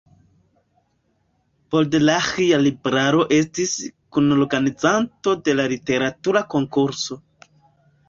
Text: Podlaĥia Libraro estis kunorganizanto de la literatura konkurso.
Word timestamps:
Podlaĥia 1.75 2.59
Libraro 2.69 3.23
estis 3.39 3.77
kunorganizanto 4.19 5.39
de 5.47 5.59
la 5.63 5.71
literatura 5.77 6.47
konkurso. 6.59 7.25